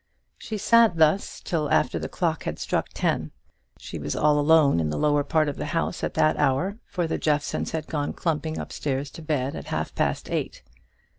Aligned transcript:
She 0.39 0.57
sat 0.57 0.95
thus 0.97 1.39
till 1.41 1.69
after 1.69 1.99
the 1.99 2.09
clock 2.09 2.45
had 2.45 2.57
struck 2.57 2.87
ten. 2.91 3.29
She 3.77 3.99
was 3.99 4.15
all 4.15 4.39
alone 4.39 4.79
in 4.79 4.89
the 4.89 4.97
lower 4.97 5.23
part 5.23 5.47
of 5.47 5.57
the 5.57 5.67
house 5.77 6.03
at 6.03 6.15
that 6.15 6.37
hour, 6.37 6.79
for 6.87 7.05
the 7.05 7.19
Jeffsons 7.19 7.69
had 7.69 7.85
gone 7.85 8.11
clumping 8.13 8.57
up 8.57 8.71
stairs 8.71 9.11
to 9.11 9.21
bed 9.21 9.55
at 9.55 9.65
half 9.65 9.93
past 9.93 10.27
eight. 10.31 10.63